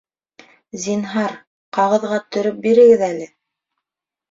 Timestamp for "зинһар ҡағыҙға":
0.85-2.19